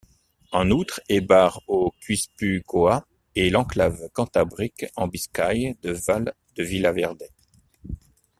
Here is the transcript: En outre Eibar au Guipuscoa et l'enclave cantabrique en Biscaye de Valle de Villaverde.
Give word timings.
En 0.51 0.71
outre 0.71 0.99
Eibar 1.09 1.61
au 1.67 1.91
Guipuscoa 2.01 3.05
et 3.35 3.51
l'enclave 3.51 4.09
cantabrique 4.13 4.87
en 4.95 5.07
Biscaye 5.07 5.77
de 5.83 5.91
Valle 5.91 6.33
de 6.55 6.63
Villaverde. 6.63 7.21